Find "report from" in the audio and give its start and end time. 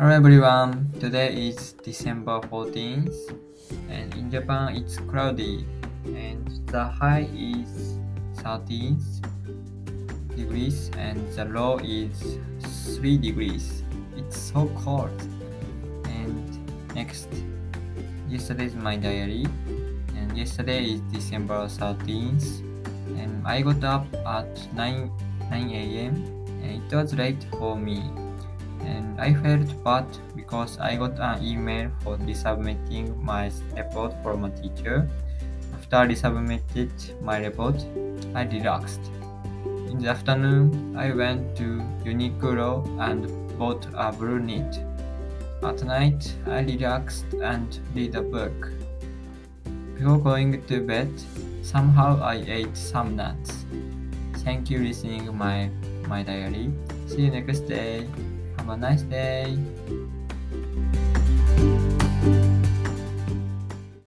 33.76-34.44